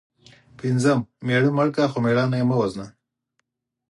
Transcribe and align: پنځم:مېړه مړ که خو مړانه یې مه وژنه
پنځم:مېړه 0.59 1.49
مړ 1.57 1.67
که 1.75 1.83
خو 1.91 1.97
مړانه 2.05 2.35
یې 2.39 2.45
مه 2.49 2.55
وژنه 2.59 2.87